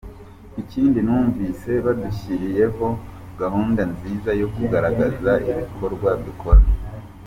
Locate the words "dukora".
6.25-6.61